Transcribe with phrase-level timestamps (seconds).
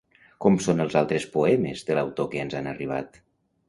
[0.45, 3.27] Com són els altres poemes de l'autor que ens han arribat?